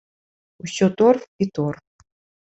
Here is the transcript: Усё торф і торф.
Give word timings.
Усё 0.67 0.87
торф 1.01 1.21
і 1.45 1.49
торф. 1.59 1.83